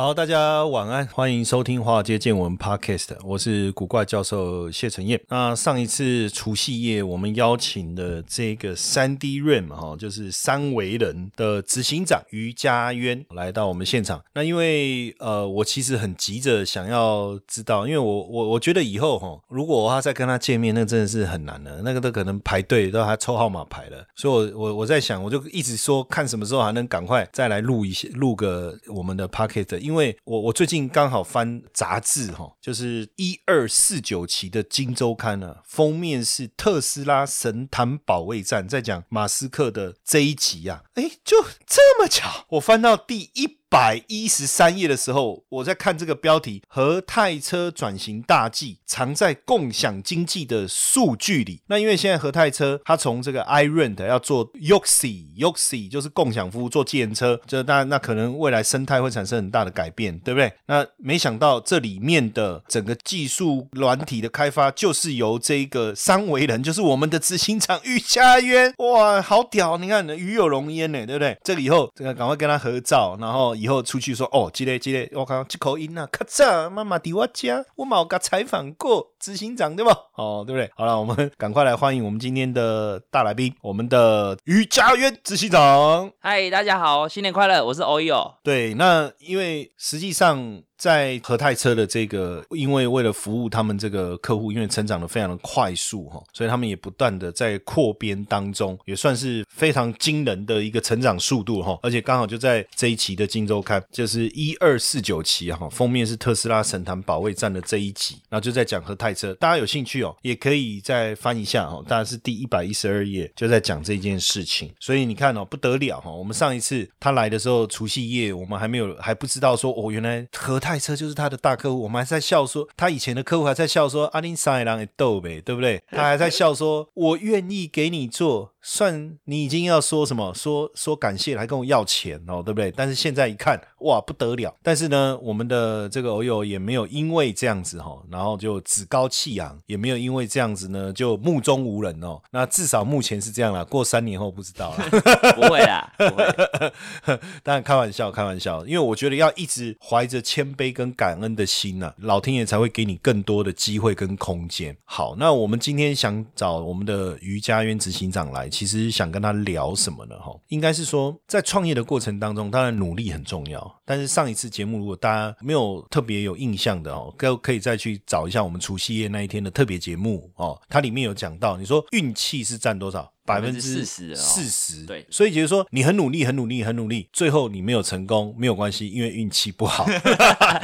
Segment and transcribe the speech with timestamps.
[0.00, 5.20] 好，大家晚安，欢迎收听《华尔街见闻》Podcast，我是古怪教授谢承彦。
[5.28, 14.22] 那上一次除夕夜，我们邀请的这个三 D RAM 哈，就是三维人的执行长于家渊来到我们现场。
[14.34, 24.06] 那因为呃，我其实很急着想要知道，因为我我我觉得以后哈，如果我要再跟他见面，那真的是很难的，那个都可能排队都还抽号码牌了。
[24.14, 29.87] 所以，我我我在想，我就一直说看什么时候还能赶快再来录一些录个我们的 Podcast。
[29.88, 43.57] 因为我我最近刚好翻杂志哈，就是一二四九期的《金周刊》呢，封面是特斯拉神坛保卫战，在讲马斯克的这一集啊，哎，就这么巧，我翻到第一。
[43.70, 51.60] 百一十三页的时候，我在看这个标题：和泰车转型大计藏在共享经济的数据里。
[51.66, 60.50] 那因为现在和泰车它从这个 iRent 要做 Yoxi，Yoxi 就是共享服务，做计程车，这那那可能未来生态会产生很大的改变，对不对？
[60.66, 69.76] 那没想到这里面的整个技术软体的开发，就是由这个三维人，就是我们的执行长于家渊，哇，好屌！
[69.76, 71.36] 你看，鱼有龙焉呢，对不对？
[71.44, 73.57] 这个以后这个赶快跟他合照，然后。
[73.58, 79.90] 以后出去说哦，记得记得，我靠，这口音啊，咔嚓，妈妈伫我家，我冇个采访过执行长对不？
[80.14, 80.70] 哦，对不对？
[80.76, 86.12] 好了，我们赶快来欢迎我们今天的大来宾，我们的于家渊执行长。
[86.20, 88.34] 嗨，大家好，新年快乐，我是 Oyo。
[88.44, 90.62] 对，那因为实际上。
[90.78, 101.76] 在和泰车的这个，因为为了服务他们这个客户，因为成长的非常的快速哈，所以他们也不断的在扩编当中，也算是非常惊人的一个成长速度哈。
[101.82, 114.72] 而且刚好就在这一期的《金周刊》，就是一二四九期哈，封面是特斯拉神坛保卫战的这一集，然后就在讲和泰车，大家有兴趣哦，也可以再翻一下哦，大概是第一百一十二页，就在讲这件事情。
[114.78, 120.67] 所以你看哦，不得了哈，我们上一次他来的时候，除夕夜我们还没有还不知道说哦，原来和泰。
[120.68, 125.82] 泰车就是他的大客户，我们还在笑说，他以前的客户还在笑说，阿林三郎也逗呗，对不对？
[125.90, 128.52] 他还在笑说，我愿意给你做。
[128.70, 132.70] 算你已经要说什么说说感谢，还跟我要钱哦，对不对？
[132.72, 134.54] 但是现在一看，哇，不得了！
[134.62, 142.20] 但是呢，我们的这个偶友也没有因为这样子哈，然后就趾高气扬，也没有因为这样子呢就目中无人哦。
[142.30, 144.90] 那至少目前是这样了，过三年后不知道了。
[145.34, 147.18] 不会啦，不会。
[147.42, 148.66] 当然开玩笑，开玩笑。
[148.66, 154.76] 因为我觉得要一直怀着谦卑跟感恩的心呐，老天爷才会给你更多的机会跟空间。
[154.84, 158.46] 好，那我们今天想找我们的瑜伽院执行长来。
[158.58, 160.18] 其实想跟他聊什么呢？
[160.18, 163.77] 哈，应该是说在创业的过程当中，当然努力很重要。
[163.88, 173.10] 但是上一次节目，如果大家没有特别有印象的哦，可可以再去找一下我们除夕夜那一天的特别节目哦，它里面有讲到，你说运气是占多少？
[173.24, 179.84] 百分之四十，四十对，所以就是说你很努力，很努力，很努力，最后你没有成功，没有关系，因为运气不好。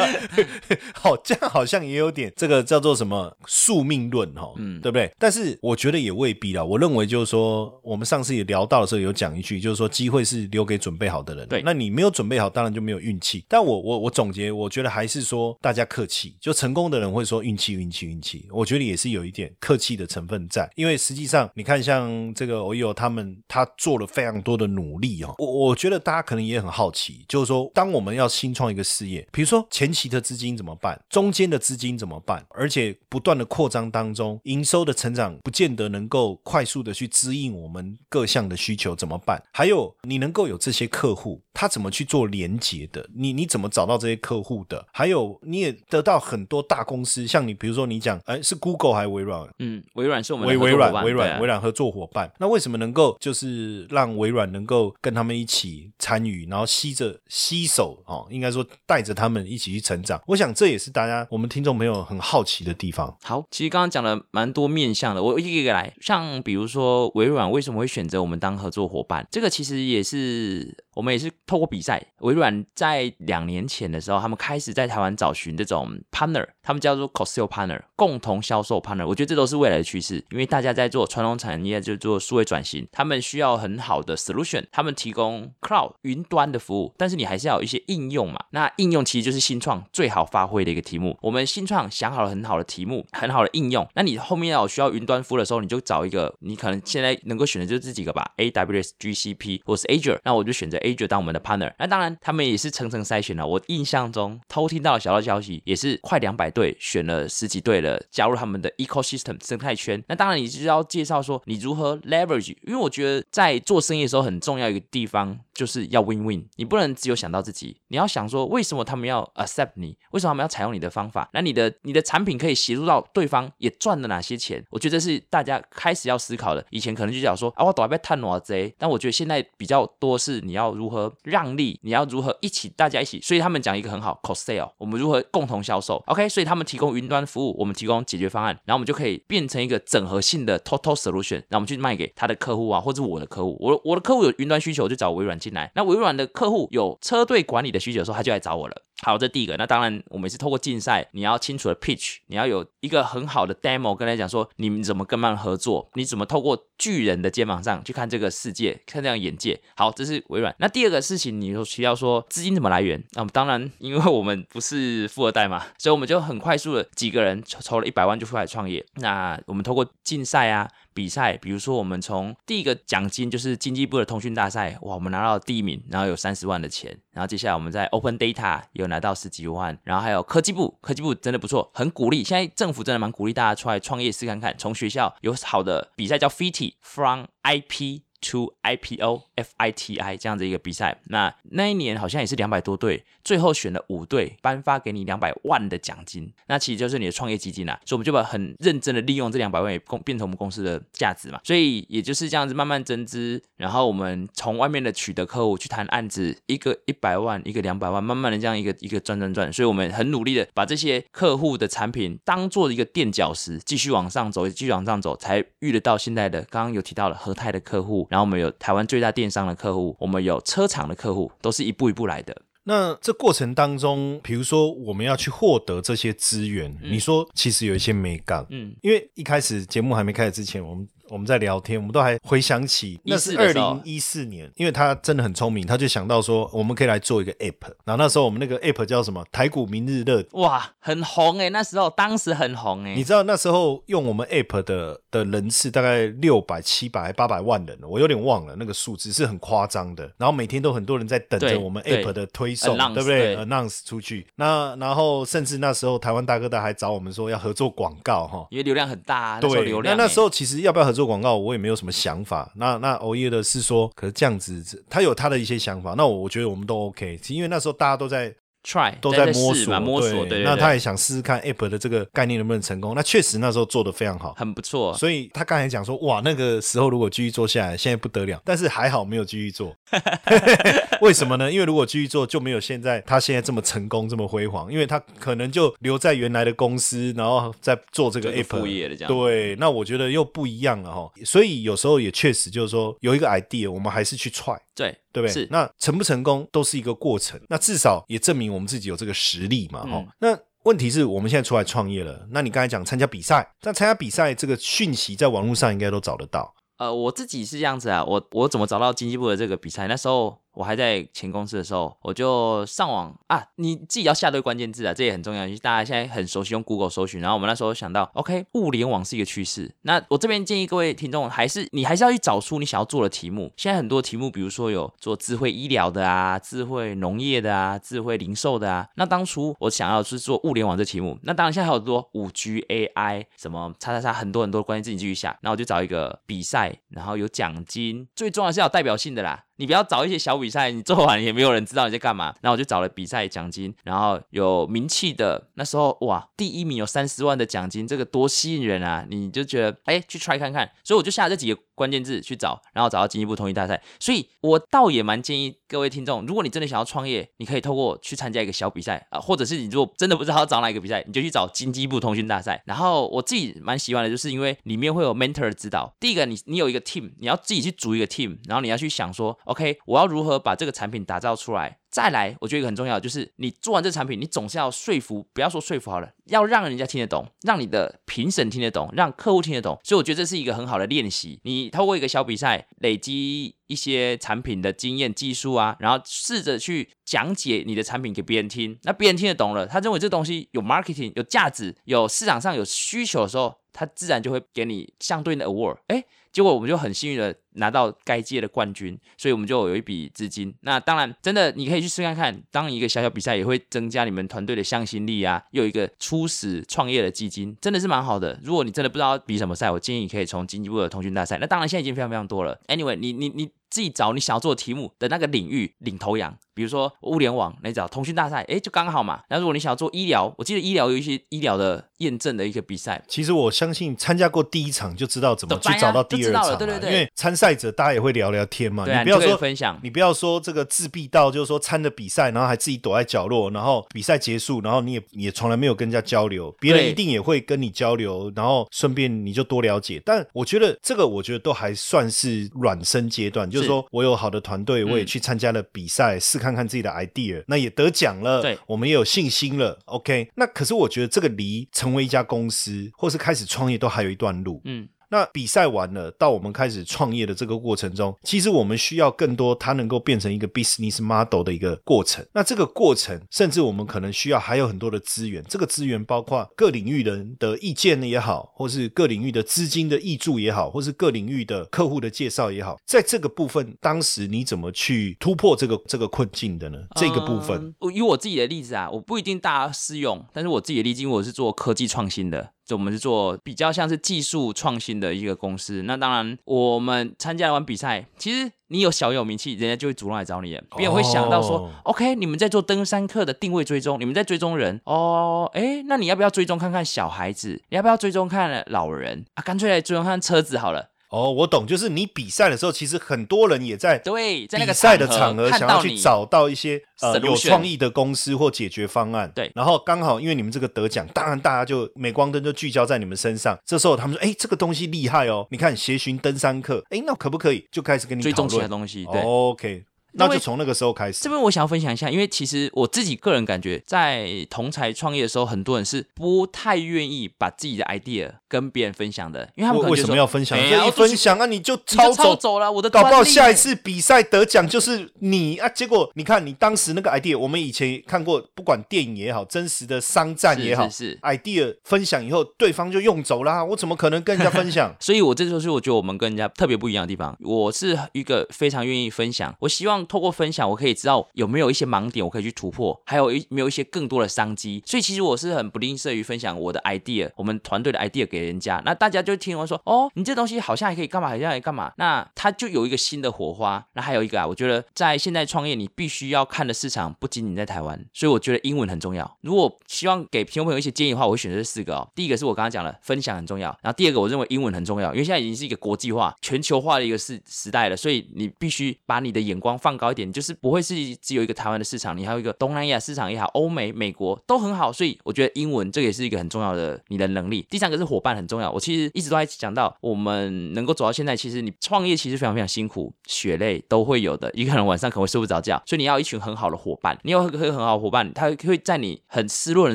[0.94, 5.12] 好，这样好像也有点这个叫做什么宿命论哈，嗯，对不对？
[5.18, 6.64] 但是我觉得也未必啦。
[6.64, 11.46] 我认为就是说，我们上次也聊到的时候有讲一句，就是说机会是留给准备好的人。
[11.46, 13.44] 对，那你没有准备好，当然就没有运运气。
[13.48, 18.48] 但我我我总结，我觉得还是说大家客气，就成功的人会说运气，运气，运气。
[18.50, 22.64] 我觉得也是有一点客气的成分在，因为实际上你看像这个。
[22.64, 25.34] 我有他们，他做了非常多的努力哦。
[25.37, 39.43] 我我觉得大家可能也很好奇，就是说，当我们要新创一个事业，比如说前期的资金怎么办，中间的资金怎么办，而且不断的扩张当中，营收的成长不见得能够快速的去支应我们各项的需求，怎么办？
[39.52, 43.03] 还有你能够有这些客户，他怎么去做连接的？
[43.14, 44.86] 你你怎么找到这些客户的？
[44.92, 49.48] 还有你也得到很多大公司，像你比如说你讲，哎，是 Google 还是微软？
[49.58, 52.32] 嗯，微软是我们微微软微软微软合作伙伴。
[52.38, 60.20] 那为什么能够就是让微软能够跟他们一起参与，然后吸着吸手哦，应该说带着他们一起去成长？
[60.26, 63.16] 我想这也是大家我们听众朋友很好奇的地方。
[63.22, 65.92] 好，其实刚刚讲了蛮多面向的，我一个一个来。
[66.00, 69.26] 像比如说微软为什么会选择我们当合作伙伴？
[69.30, 79.05] 这个其实也是我们也是透过比赛，微软在在两年前的时候，他们开始在台湾找寻这种 partner，他们叫做 co-sale partner，共同销售 partner。
[79.05, 88.38] 我觉得这都是未来的趋势，因为大家在做传统产业就做数位转型，他们需要很好的 solution，他们提供 cloud 云端的服务，但是你还是要有一些应用嘛。
[88.50, 91.19] 那应用其实就是新创最好发挥的一个题目。
[91.20, 101.73] 我们新创想好了很好的题目，很好的应用，那你后面要需要云端服务的时候，你就找一个你可能现在能够选的就是这几个吧，AWS、GCP 或是 Azure，那我就选择 Azure 当我们的 partner。
[101.79, 103.46] 那当然他们也是成层层筛选了。
[103.46, 110.02] 我印象中偷听到的小道消息，也是快两百队选了十几队了，加入他们的 ecosystem 生态圈。
[110.08, 121.28] 那当然你就要介绍说你如何 leverage，因为我觉得在做生意的时候很重要一个地方就是要 win win，你不能只有想到自己，你要想说为什么他们要 accept 你，为什么他们要采用你的方法？
[121.32, 124.64] 那你的你的产品可以协助到对方也赚了哪些钱？
[124.70, 126.64] 我觉得这是大家开始要思考的。
[126.70, 133.20] 以前可能就讲说啊，我躲被探哪贼，但我觉得现在比较多是你要如何让利，你要如何一起大家一起。
[133.20, 143.56] 所以他们讲一个很好 c o s sale，我们如何共同销售？OK，所以他们提供云端服务，我们提供解决方案，然后我们就可以变成一个整合性的 total solution，然后我们去卖给他的客户啊，或者我的客户。
[143.60, 145.70] 我我的客户有云端需求，就找微软进来。
[145.75, 148.82] 那微软的客户有车队管理的需求的时候，他就来找我了。
[149.04, 149.54] 好，这第一个。
[149.58, 159.60] 那当然，我们是透过竞赛，你要清楚的 pitch，你要有一个很好的 demo，跟他讲说你们怎么跟他们合作，你怎么透过巨人的肩膀上去看这个世界，看这样眼界。
[159.76, 160.54] 好，这是微软。
[160.58, 163.04] 那第二个事情，你说需要说资金怎么来源？
[163.12, 168.82] 那么当然，因为我们不是富二代嘛，所以我们就很快速的几个人筹筹了一百万就出来创业。
[168.94, 170.70] 那我们透过竞赛啊。
[170.94, 188.00] 比赛，比如说我们从第一个奖金就是经济部的通讯大赛，哇，我们拿到第一名，然后有三十万的钱，然后接下来我们在 Open Data 有拿到十几万，然后还有科技部，科技部真的不错，很鼓励，现在政府真的蛮鼓励大家出来创业试看看，从学校有好的比赛叫 FIT From IP。
[188.25, 197.79] 出 IPO FITI 这样子一个比赛，那那一年好像也是两百多队，最后选了五队，颁发给你两百万的奖金，那其实就是你的创业基金啦。
[197.85, 201.38] 所以我们就把很认真的利用这两百万，也变成我们公司的价值嘛。
[201.44, 209.53] 所以也就是这样子慢慢增资，然后我们从外面的取得客户去谈案子，一个一百万，一个两百万，慢慢的这样一个一个赚赚赚。
[209.53, 218.06] 所以我们很努力的把这些客户的产品当做一个垫脚石，继续往上走，继续往上走，才遇得到现在的刚刚有提到了和泰的客户。
[218.14, 222.43] 然后我们有台湾最大电商的客户，我们有车厂的客户，都是一步一步来的。
[222.62, 230.87] 那这过程当中，比如说我们要去获得这些资源，你说其实有一些美感，嗯，因为一开始节目还没开始之前，我们。
[231.08, 237.72] 我们在聊天，我们都还回想起那是二零一四年，因为他真的很聪明，他就想到说我们可以来做一个 app。
[237.84, 239.24] 然后那时候我们那个 app 叫什么？
[239.30, 242.94] 台股明日乐，哇，很红哎，那时候当时很红哎。
[242.94, 250.10] 你知道那时候用我们 app 的的人次大概六百、七百、八百万人，我有点忘了那个数字，是很夸张的。
[250.16, 254.26] 然后每天都很多人在等着我们 app 的推送，对不对？announce 出去。
[254.36, 259.96] 那然后甚至那时候台湾大哥大还找我们说要合作广告哈，因为流量很大，啊对，流量。
[259.96, 262.50] 那那时候其实要不要合做广告，我也没有什么想法。
[262.56, 265.94] 那那熬夜的是说，可是这样子，他有他的一些想法。
[265.96, 268.35] 那我我觉得我们都 OK，因为那时候大家都在。
[268.64, 272.94] Try 都在摸索，摸索，对，那他也想试试看 app 的这个概念能不能成功。
[272.94, 274.94] 那确实那时候做的非常好，很不错。
[274.96, 278.40] 所以他刚才讲说，哇，那个时候如果继续做下来，现在不得了。
[278.44, 279.76] 但是还好没有继续做，
[281.02, 281.52] 为什么呢？
[281.52, 284.73] 因为如果继续做，就没有现在他现在这么成功，这么辉煌。
[284.73, 289.14] 因为他可能就留在原来的公司，然后再做这个 app 副业的这样。
[289.14, 291.11] 对，那我觉得又不一样了哈。
[291.25, 294.59] 所以有时候也确实就是说，有一个 idea，我们还是去 try。
[294.75, 294.97] 对。
[295.14, 295.33] 对不对？
[295.33, 300.04] 是那成不成功都是一个过程，那至少也证明我们自己有这个实力嘛，哈。
[300.18, 306.52] 那问题是我们现在出来创业了，那你刚才讲参加比赛，但参加比赛这个讯息在网络上应该都找得到。
[306.78, 309.87] 呃，我自己是这样子啊，我我怎么找到经济部的这个比赛？
[309.87, 310.43] 那时候。
[310.54, 315.44] 我还在前公司的时候，我就上网啊，你自己要下对关键字啊，这也很重要。
[315.62, 319.75] 大家现在很熟悉用 Google 搜寻，然后我们那时候想到，OK，物联网是一个趋势。
[319.82, 323.52] 那我这边建议各位听众，还是你还是要去找出你想要做的题目。
[323.56, 328.88] 现在很多题目，比如说有做智慧医疗的啊，智慧农业的啊，智慧零售的啊。
[328.96, 335.37] 那当初我想要是做物联网这题目，那当然现在还有多五 G AI 什么叉叉叉，很多很多关键字你继续下。
[335.40, 339.43] 然后我就找一个比赛，然后有奖金，最重要是要代表性的啦。
[339.56, 342.34] 你不要找一些小比赛，你做完也没有人知道你在干嘛。
[342.40, 349.06] 然后我就找了比赛奖金，然后有名气的，那时候哇，第一名有三十万的奖金，这个多吸引人啊！
[349.08, 350.70] 你就觉得哎，去 try 看看。
[350.82, 353.83] 所以我就下了这几个关键字去找，然后找到经济部通讯大赛。
[353.99, 362.62] 所以我倒也蛮建议各位听众，如果你真的想要创业，你可以透过去参加一个小比赛啊，或者是你如果真的不知道要找哪一个比赛，你就去找经济部通讯大赛。
[362.66, 365.95] 然后我自己蛮喜欢的，就是因为里面会有 mentor 指导。
[365.99, 371.78] 第一个，你你有一个 team，你要自己去组一个 team，然后你要去想说，OK，我要如何把这个产品打造出来。
[371.94, 379.78] 再来，我觉得一个很重要，就是你做完这产品，你总是要说服，不要说说服好了，要让人家听得懂，让你的评审听得懂，让客户听得懂。
[379.84, 381.38] 所以我觉得这是一个很好的练习。
[381.44, 388.76] 你透过一个小比赛，累积一些产品的经验、技术啊，然后试着去讲解你的产品给别人听。
[388.82, 395.76] 那别人听得懂了，他认为这东西有 marketing、有价值、有市场上有需求的时候，他自然就会给你相对应的 award。
[395.86, 396.04] 哎。
[396.34, 400.54] 结果我们就很幸运的拿到该届的冠军，所以我们就有一笔资金。
[400.61, 408.38] 那当然，真的你可以去试看看，当一个小小比赛也会增加你们团队的向心力啊，又有一个初始创业的基金，真的是蛮好的。
[408.42, 411.38] 如果你真的不知道比什么赛，我建议你可以从经济部的通讯大赛。
[411.38, 412.58] 那当然现在已经非常非常多了。
[412.68, 413.50] Anyway，你你你。
[413.70, 419.20] 自己找你想要做的题目的那个领域领头羊，比如说物联网，你找通讯大赛，哎，就刚好嘛。
[419.28, 423.02] 那如果你想要做医疗，我记得医疗有一些医疗的验证的一个比赛。
[423.08, 426.92] 其实我相信参加过第一场就知道怎么去找到第二场，对对对。
[426.92, 440.00] 因为参赛者大家也会聊聊天嘛，你不要说分享，你不要说这个自闭到就是说参的比赛，然后还自己躲在角落，然后比赛结束，然后你也也从来没有跟人家交流，别人一定也会跟你交流，然后顺便你就多了解。
[440.04, 444.44] 但我觉得这个我觉得都还算是软身阶段，就是说我有好的。
[444.44, 449.78] 团队我也去参加了比赛，试看看自己的 idea，那也得奖了，对，我们也有信心了。
[449.86, 454.60] OK，那可是我觉得这个离成为一家公司或是开始创业都还有一段路。
[454.66, 454.86] 嗯。
[455.14, 462.26] 那比赛完了，到我们开始创业的这个过程中，其实我们需要更多，它能够变成一个 business model 的一个过程。
[462.33, 465.40] 那这个过程，甚至我们可能需要还有很多的资源。
[465.49, 476.78] 这个资源包括各领域人的意见也好，或是各领域的资金的益助也好，或是各领域的客户的介绍也好，在这个部分，当时你怎么去突破这个这个困境的呢？
[476.97, 482.50] 这个部分，我以我自己的例子啊，我不一定大家适用，但是我自己的例子，因为我是做科技创新的。
[482.64, 497.62] 就我们是做比较像是技术创新的一个公司，那当然我们参加完比赛，其实你有小有名气，人家就会主动来找你，别人会想到说，OK，你们在做登山客的定位追踪，你们在追踪人哦，哎，那你要不要追踪看看小孩子？
[497.68, 499.42] 你要不要追踪看老人啊？
[499.42, 500.90] 干脆来追踪看车子好了。
[501.14, 509.30] 哦，我懂，就是你比赛的时候，其实很多人也在对在那个比赛的场合想要去找到一些呃有创意的公司或解决方案。
[509.33, 513.56] 对，然后刚好因为你们这个得奖，当然大家就镁光灯就聚焦在你们身上。
[513.64, 519.85] 这时候他们说：“哎，这个东西厉害哦，你看协寻登山客，哎，那可不可以就开始跟你追踪其他东西？”对，OK。
[520.14, 521.21] 那就从那个时候开始。
[521.23, 530.59] 这边我想要分享一下，因为其实我自己个人感觉，在同才创业的时候，很多人是不太愿意把自己的 idea 跟别人分享的，因为他们为什么要分享？
[530.59, 535.68] 这一分享啊，你就抄走走了，我的搞不好下一次比赛得奖就是你啊！
[535.68, 544.94] 结果你看，你当时那个 idea，我们以前看过，不管电影也好，真实的商战也好，是 idea 分享以后，对方就用走了，我怎么可能跟人家分享？
[545.00, 547.37] 所以我这就是我觉得我们跟人家特别不一样的地方。
[547.40, 550.94] 我是一个非常愿意分享，我希望透过分享，我可以。
[550.94, 554.80] 知道有没有一些盲点，我可以去突破，还有一没有一些更多的商机。
[554.87, 558.80] 所以其实我是很不吝啬于分享我的 idea，我们团队的 idea 给人家。
[558.84, 561.92] 那大家就听我说，哦，你这东西好像还可以干嘛，好像可以干嘛。
[561.99, 563.84] 那他就有一个新的火花。
[563.94, 569.37] 那还有一个啊，我觉得在现在创业，你必须要看的市场不仅仅在台湾，所以我觉得英文很重要。
[569.40, 572.08] 如果希望给听众朋友一些建议的话，我会选择这四个哦。
[572.14, 581.54] 第一个是我刚刚讲的分享很重要，然后第二个我认为英文很重要，因为现在已经是一个国际化、全球化的一个时时代了，所以你必须把你的眼光放高一点，就是不会是只有一个。
[581.54, 587.64] 台湾的市场，你还有一个东南亚市场也好，欧美、美国都很好，所以我觉得英文这个也是一个很重要的你的能力。
[587.70, 594.50] 第三个是伙伴很重要，我其实一直都在讲到，我们能够走到现在，其实你创业其实非常非常辛苦，血泪都会有的。
[594.52, 599.88] 一个人晚上可能会睡不着觉，所以你要一群很好的伙伴，你有一个很好的伙伴，他会在你很失落、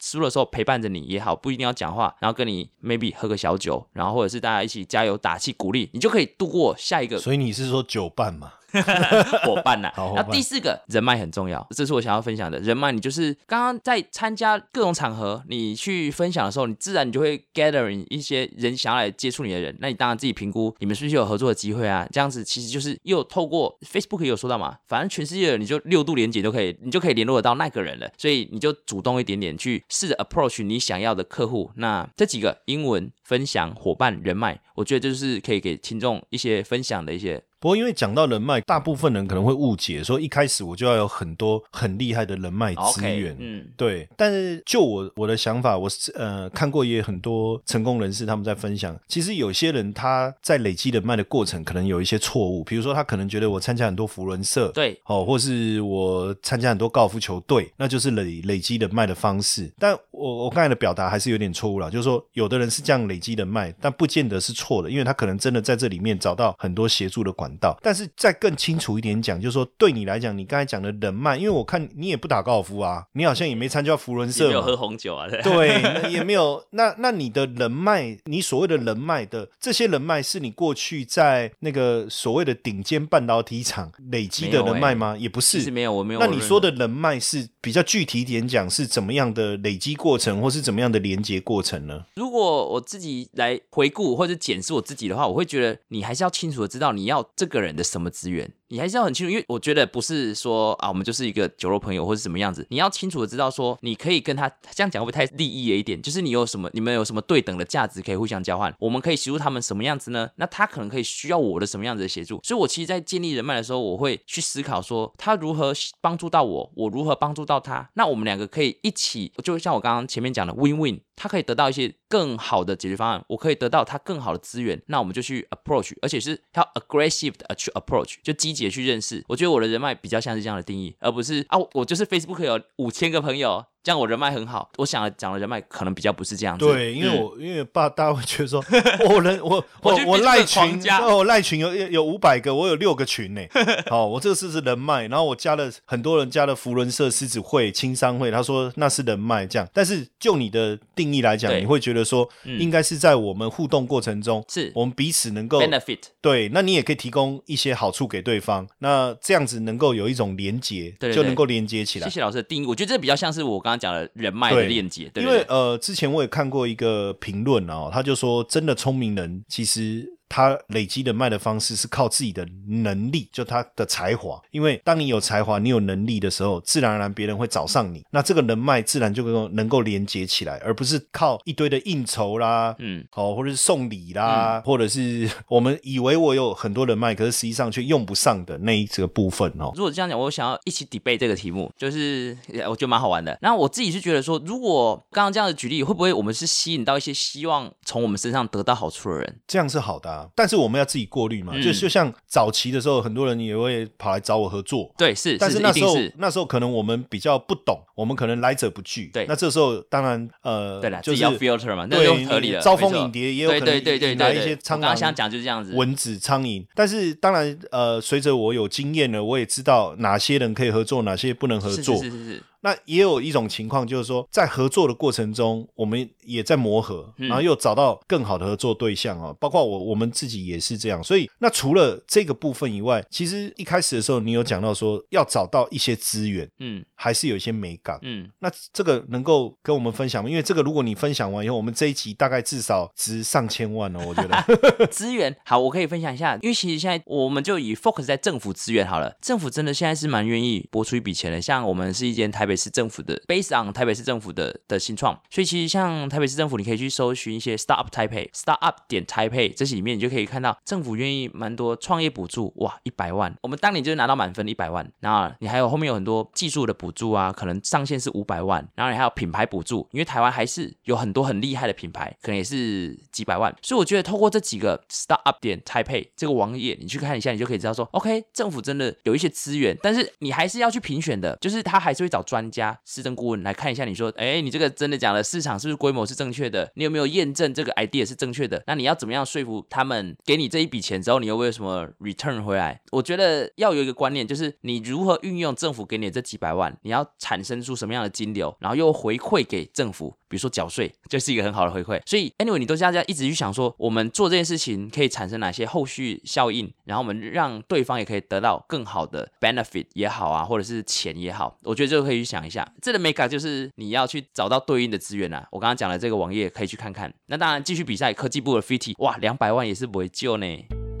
[0.00, 7.18] 失落的时候陪伴着你也好，不一定要讲话，然后跟你 maybe 喝个小酒，然后或者是大家一起加油打气鼓励，你就可以度过下一个。
[7.18, 8.54] 所以你是说酒伴吗？
[9.44, 12.58] 伙伴呐，然后第四个人脉很重要，这是我想要分享的。
[12.60, 19.76] 人脉，你就是刚刚在参加各种场合，你去分享的时候，你自然你就会 gathering 一些人想要来接触你的人。
[19.80, 22.06] 那你当然自己评估，你们是不是有合作的机会啊？
[22.12, 28.10] 这样子其实就是又透过 Facebook 也有说到嘛，反正全世界的你就六度连接都可以，你就可以联络得到那个人了。
[28.16, 31.70] 所以你就主动一点点去试着 approach 你想要的客户。
[31.76, 33.10] 那这几个英文。
[33.28, 37.42] 分享伙伴人脉，我觉得这就是可以给听众一些分享的一些。
[37.60, 43.36] 不过，因为讲到人脉，大部分人可能会误解，说一开始我就要有很多很厉害的人脉资源。
[43.38, 44.08] 嗯，对。
[44.16, 52.62] 但是就我我的想法，我是呃看过也很多成功人士他们在分享，其实有些人他在累积人脉的过程，可能有一些错误。
[52.64, 59.72] 比如说，他可能觉得我参加很多福伦社，对，哦，或是我参加很多高尔夫球队，那就是累累积人脉的方式。
[59.78, 67.78] 但我我刚才的表达还是有点错误了，就是说，有的人是这样累积人脉，但不见得是错的，因为他可能真的在这里面找到很多协助的管道。
[67.82, 76.64] 但是再更清楚一点讲，就是说，对你来讲，你刚才讲的人脉，因为我看你也不打高尔夫啊，你好像也没参加福伦社，没有喝红酒啊，对， 也没有。
[76.70, 85.16] 那那你的人脉，你所谓的人脉的这些人脉，是你过去在那个所谓的顶尖半导体厂累积的人脉吗？
[85.18, 86.20] 也不是，是没有，我没有。
[86.20, 92.06] 那你说的人脉是比较具体点讲，是怎么样的累积过过程，或是怎么样的连接过程呢？
[92.14, 98.50] 如果我自己来回顾或者检视我自己的话，我会觉得你还是要清楚的知道你要这个人的什么资源。
[98.68, 102.66] 你还是要很清楚，因为我觉得不是说啊，我们就是一个酒肉朋友或者什么样子。
[102.68, 106.00] 你要清楚的知道说，你可以跟他这样讲会不会太利益了一点？
[106.02, 108.74] 就是你有什么，你们有什么对等的价值可以互相交换？
[108.78, 110.28] 我们可以协助他们什么样子呢？
[110.36, 112.40] 那他可能可以需要我的什么样子的协助？
[112.42, 117.88] 所以我其实，在建立人脉的时候，我会去思考说，他如何帮助到我，我如何帮助到他。
[117.94, 121.00] 那我们两个可以一起，就像我刚刚前面讲的，win win。
[121.20, 129.24] 他可以得到一些更好的解决方案，我可以得到他更好的资源，那我们就去 approach，而且是要 aggressive 的去 approach，就积极的去认识。
[129.26, 133.66] 我觉得我的人脉比较像是这样的定义，而不是啊，我就是 Facebook 有五千个朋友。
[133.82, 136.66] 这样我人脉很好，我想讲的人脉可能比较不是这样子。
[136.66, 138.62] 对，因为我因为爸大家会觉得说，
[139.08, 140.80] 我人我我我赖群，
[141.10, 143.40] 我赖群有有五百个，我有六个群呢。
[143.88, 149.66] 好，我这个是是人脉，然后我加了很多人加了福伦社、狮子会、青商会，他说那是人脉这样。
[149.72, 156.00] 但是就你的定义来讲，你会觉得说，应该是在我们互动过程中，是我们彼此能够 benefit。
[156.20, 162.08] 对，那你也可以提供一些好处给对方，那这样子能够有一种连接，就能够连接起来。
[162.08, 164.54] 谢谢老师的定义，我觉得这比较像是我刚刚讲的人脉。
[164.54, 170.17] 的链接，对因为呃，之前我也看过一个评论哦，他就说，真的聪明人其实。
[170.28, 174.40] 他累积人脉的方式是靠自己的能力，就他的才华。
[174.50, 189.72] 因为当你有才华、你有能力的时候，自然而然别人会找上你，那这个人脉自然就能够能够连接起来，而不是靠一堆的应酬啦，嗯，好，或者是送礼啦，或者是 我们以为我有很多人脉，可是实际上却用不上的那一这个部分哦。
[189.74, 192.36] 如果这样讲，我想要一起 debate 这个题目，就是
[192.68, 193.38] 我觉得蛮好玩的。
[193.40, 199.40] 然后我自己是觉得说，如果刚刚这样的举例，会不会我们是吸引到一些希望从我们身上得到好处的人？
[199.46, 200.17] 这样是好的。
[200.34, 204.90] 但是我们要自己过滤嘛，就就像早期的时候，很多人也会跑来找我合作。
[204.96, 209.06] 对，是，但是那时候那时候可能我们比较不懂，我们可能来者不拒。
[209.08, 212.60] 对，那这时候当然呃，对了，就是要 filter 嘛，那就合理了。
[212.60, 216.64] 招蜂引蝶也有可能引来一些苍蝇，想讲就是这样子，蚊子、苍蝇。
[216.74, 221.96] 但是当然呃，随着我有经验了，我也知道哪些人可以合作，哪些不能合作。
[222.02, 222.42] 是是是。
[222.60, 229.32] 那也有一种情况，就是说在合作的过程中，我们也在磨合，然后又找到更好的合作对象啊。
[229.38, 231.02] 包括我我们自己也是这样。
[231.02, 238.28] 所以，那除了这个部分以外，其实一开始的时候，你有讲到说要找到一些资源，嗯，还是有一些美感，嗯。
[238.40, 240.28] 那这个能够跟我们分享吗？
[240.28, 244.86] 因为这个，如果你分享完以后，我们这一集大概至少值上千万哦， 我觉得。
[244.88, 249.16] 资源好，我可以分享一下，因为其实现在我们就以 focus 在政府资源好了。
[249.22, 252.48] 政府真的现在是蛮愿意拨出一笔钱的，像我们是一间台。
[252.48, 282.48] 北市政府的 based on 台北市政府的的新创，所以其实像台北市政府，你可以去搜寻一些 startup 台北 startup 点台北这些里面，你就可以看到政府愿意蛮多创业补助，哇，一百万，我们当年就是拿到满分一百万，然后你还有后面有很多技术的补补助啊，可能上限是五百万，然后你还有品牌补助，因为台湾还是有很多很厉害的品牌，可能也是几百万，所以我觉得透过这几个 startup 点台北这个网页，你去看一下，你就可以知道说，OK，政府真的有一些资源，但是你还是要去评选的，就是他还是会找专。
[282.50, 286.70] 家、市政顾问来看一下，你说，哎，你这个真的讲的市场是不是规模是正确的？
[286.76, 288.62] 你有没有验证这个 idea 是正确的？
[288.66, 292.80] 那你要怎么样说服他们给你这一笔钱之后，你又会有什么 return 回来？
[292.92, 302.00] 我觉得要有一个观念，就是你如何运用政府给你的这几百万，你要产生出什么样的金流，然后又回馈给政府，比如说缴税，就是一个很好的回馈。
[302.06, 312.66] 所以，anyway，你都大家一直去想说，我们做这件事情可以产生哪些后续效应，然后我们让对方也可以得到更好的 benefit 也好啊，或者是钱也好，我觉得这个可以去想一下。
[312.80, 315.46] 这个 make 就是你要去找到对应的资源啊。
[315.50, 317.12] 我刚刚讲的这个网页可以去看看。
[317.26, 320.46] 那当然，继续比赛，科技部的 FIT，哇，两百万也是不会救呢。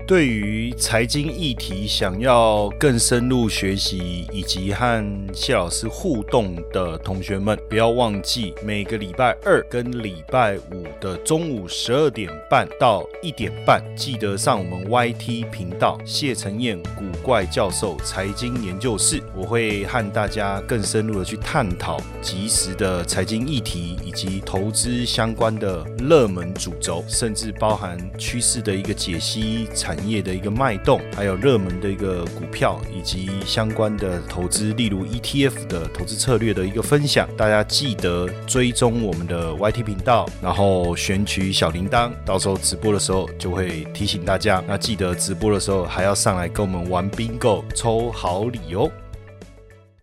[0.08, 29.97] 对于财经议题想要更深入学习，以及和谢老师互动的同学们，不要忘记每个礼拜二跟礼拜五的中午十二点半到一点半，记得上我们 YT 频道谢承彦古怪教授财经研究室，我会和大家更深入的去探讨及时的财经议题，以及投资相关的热门主轴，甚至包含趋势的一个解析产。
[29.98, 37.28] 行业的一个脉动，还有热门的一个股票以及相关的投资，例如 ETF 的投资策略的一个分享。
[37.36, 44.62] 大家记得追踪我们的 YT 频道，然后选取小铃铛，到时候直播的时候就会提醒大家。
[44.66, 48.90] 那记得直播的时候还要上来跟我们玩 bingo 抽好礼哦。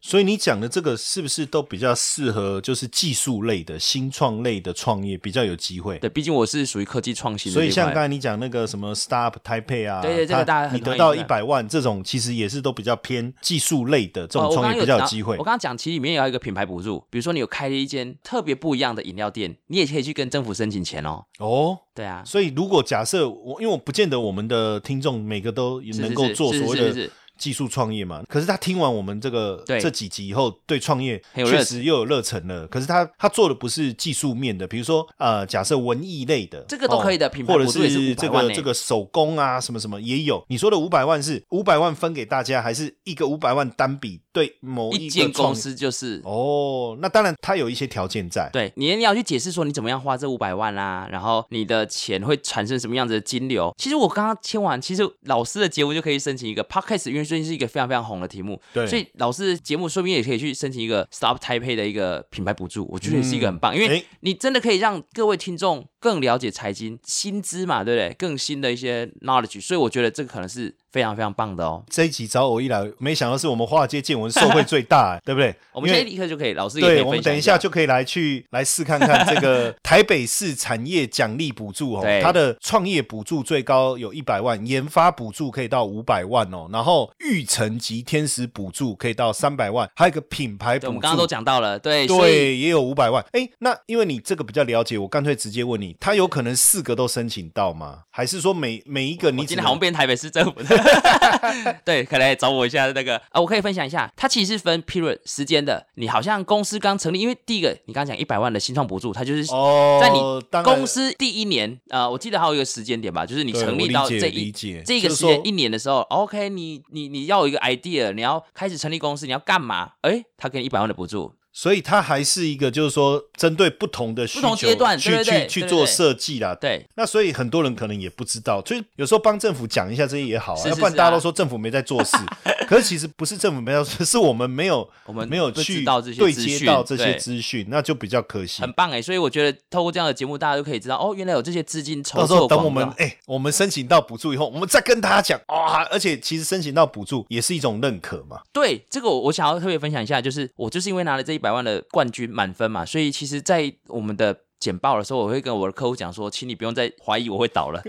[0.07, 5.97] 所以你讲的这个是不是都比较适合，就是技术类的、新创类的创业比较有机会？
[5.97, 7.51] 对，毕竟我是属于科技创新。
[7.51, 15.37] 所以像刚才你讲那个什么 Startup Taipei 啊，对对，这个大家你得到一百万这种，其实也是都比较偏技术类的这种创业比较有机会。
[15.39, 21.25] 我刚刚讲，其实里面也有一个品牌补助，比如说你有开了一间特别不一样的饮料店，你也可以去跟政府申请钱哦。
[21.39, 22.21] 哦，对啊。
[22.23, 27.09] 所以如果假设我，因为我不见得我们的听众每个都能够做所谓的。
[27.37, 32.67] 技术创业嘛，可是他听完我们这个这几集以后，对创业确实又有热忱了。
[32.67, 40.43] 可是他他做的不是技术面的，比如说呃，假设文艺类的，这个都可以的，品牌或者是这个这个手工啊，什么什么也有。
[40.47, 46.95] 你说的五百万是五百万分给大家，还是一个五百万单笔对某一间公司就是哦？
[47.01, 48.47] 那当然，它有一些条件在。
[48.53, 53.75] 对，你要去解释说你怎么样花这五百万啦，然后你的钱会产生什么样子的金流。
[53.77, 58.05] 其实我刚刚签完，其实老师的节目就可以申请一个 podcast，因为最近是一个非常非常。
[58.05, 68.13] 红的题目，对，所以老师的节目说不定也可以去申请一个 Stop Taipei 的一个品牌补助，我觉得也是一个很棒，因为你真的可以让各位听众更了解财经薪资嘛，对不对？
[68.13, 70.75] 更新的一些 knowledge，所以我觉得这个可能是。
[70.95, 71.83] 非常非常棒的哦！
[71.89, 75.53] 这一集找我一来，没想到是我们华尔街见闻受惠最大， 对不对？
[75.73, 93.21] 我们现在立刻就可以，老师对，我们等一下就可以来去来试看看这个 台北市产业奖励补助哦，它的创业补助最高有一百万，研发补助可以到五百万哦，然后育成及天使补助可以到三百万，还有一个品牌补助，我们刚刚都讲到了，对对，也有五百万。
[93.33, 98.03] 哎，那因为你这个比较了解，我干脆直接问你，他有可能四个都申请到吗？
[98.09, 100.84] 还是说每每一个你今天好像变台北市政府的？
[101.85, 105.85] 对，可来找我一下那个啊，我可以分享一下，它其实是分 period 时间的。
[105.95, 110.19] 你好像公司刚成立，因为第一个你刚刚讲一百万的新创补助，它就是在你
[110.63, 119.91] 公司第一年啊，我记得还有一个时间点吧，就是你成立到这一这个时间一年的时候，OK，你你你要有一个 idea，你要开始成立公司，你要干嘛？
[120.01, 121.33] 哎，他给你一百万的补助。
[121.57, 126.55] 所以它还是一个，就是说针对不同的需求去去去做设计啦。
[126.55, 132.17] 对，那所以很多人可能也不知道，所以有时候帮政府讲一下这些也好啊，要不然大家都说政府没在做事。
[132.67, 138.63] 可是其实不是政府没有，是我们没有，我们没有去对接到这些资讯，那就比较可惜。
[138.63, 142.17] 很棒哎，所以我觉得透过这样的节目，大家都可以知道哦，原来有这些资金筹。
[142.17, 145.83] 到时候等我们哎，我们申请到补助以后，我们再跟大家讲啊。
[145.91, 148.41] 而且其实申请到补助也是一种认可嘛。
[148.51, 152.25] 对，这个我我想要特别分享一下，就是我就是因为拿了这一百万的冠军。
[152.35, 154.44] 满分嘛，所以其实，在我们的。
[154.65, 157.79] 简报的时候，我会跟我的客户讲说，请你不用再怀疑我会倒了。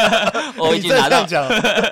[0.56, 1.26] 我已经拿到，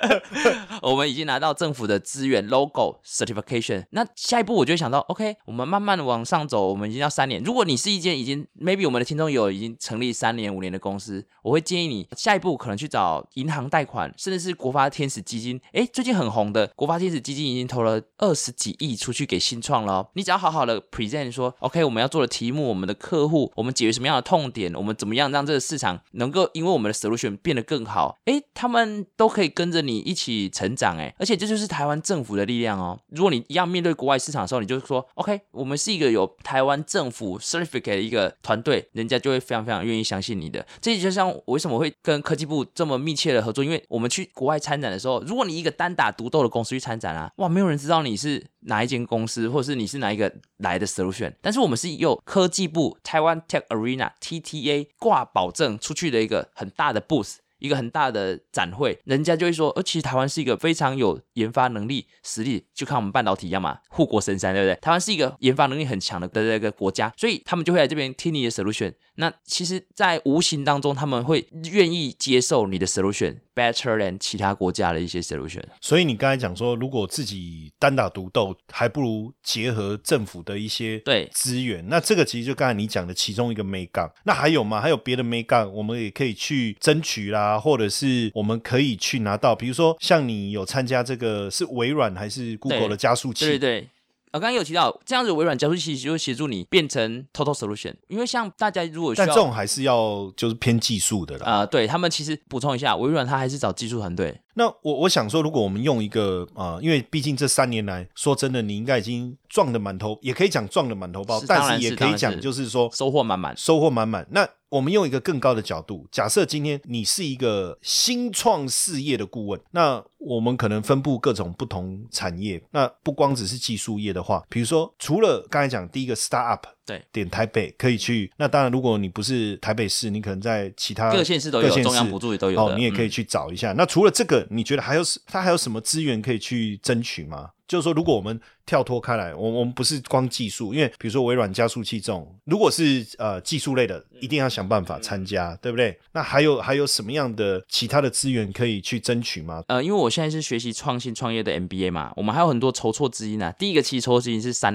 [0.80, 3.84] 我们已经拿到政府的资源 logo certification。
[3.90, 7.42] 那下一步我就想到，OK，我们慢慢的往上走，我们已经要三年。
[7.42, 15.60] 如果你是一间已经 maybe 我们的听众有已经成立三年五年的公司，我会建议你下一步可能去找银行贷款，甚至是国发天使基金。
[15.74, 20.08] 哎，最近很红的国发天使基金已经投了二十几亿出去给新创了。
[20.14, 24.29] 你只要好好的 present 说，OK，我们要做的题目，我们的客户，我们解决什么样的。
[24.30, 28.20] 痛点，我们怎么样让这个市场能够因为我们的 solution 变得更好？
[28.26, 32.96] 哎，他们都可以跟着你一起成长，哎，而且这就是台湾政府的力量哦。
[33.08, 40.64] 如果你一样面对国外市场的时候，你就说 OK，我们是一个有台湾政府 certificate 的一个团队，人家就会非常非常愿意相信你的。
[40.80, 48.46] 这就像我为什么会跟科技部这么密切的合作，因为我们去国外参展的时候，如果你一个单打独斗的公司去参展啊，哇，没有人知道你是。
[48.62, 51.32] 哪一间公司，或者是你是哪一个来的 solution？
[51.40, 57.36] 但是我们是由科技部台湾 Tech Arena TTA 挂保证出去的一个很大的 booth。
[57.60, 64.74] 一个很大的展会，人家就会说，呃，其实台湾是一个非常有研发能力、实力，就看我们半导体一样嘛，护国神山，对不对？
[64.80, 68.94] 台湾是一个研发能力很强的的这个国家，所以他们就会来这边听你的 solution。
[69.20, 75.62] 那其实，在无形当中，他们会愿意接受你的 solution better than 其他国家的一些 solution。
[75.80, 81.86] 所以你刚才讲说，如果自己单打独斗，还不如结合政府的一些对资源。
[81.88, 84.10] 那这个其实就刚才你讲的其中一个 m 杠。
[84.24, 84.80] 那还有吗？
[84.80, 93.44] 还有别的 m 杠，我们也可以去争取啦，或者是我们可以去拿到，比如说像你有参加这个是微软还是 Google 的加速器？
[93.44, 93.88] 对对。
[94.32, 97.94] 我刚刚有提到，这样子微软加速器就会协助你变成 total solution。
[98.06, 101.46] 因为像大家如果需要，但这种还是要就是偏技术的啦。
[101.46, 104.40] 啊，对他们其实补充一下，微软它还是找技术团队。
[104.54, 114.26] 那我我想说，如果我们用一个啊，因为毕竟这三年来说真的，你应该已经撞的满头，也可以讲撞的满头包，但是也可以讲就是说收获满满，收获满满。
[114.30, 128.32] 那我们用一个更高的角度，假设今天你是一个新创事业的顾问，那我们可能分布各种不同产业，那不光只是技术业的话，比如说除了刚才讲第一个 start up，对，点台北可以去。
[128.36, 133.72] 那当然，如果你不是台北市，你可能在其他各县市都有，中央补助也都有哦，你也可以去找一下。
[133.74, 137.50] 那除了这个，你觉得还有它还有什么资源可以去争取吗？
[137.68, 145.96] 就是说，如果我们跳脱开来，我我们不是光技术，因为比如说微软加速器这种，如果是呃技术类的，一定要想办法参加，对不对？
[146.12, 149.62] 那还有还有什么样的其他的资源可以去争取吗？
[149.68, 153.52] 呃，因为我现在是学习创新创业的 MBA 嘛，我们还有很多筹措资金啊。
[153.52, 154.74] 第一个其实筹措资金是三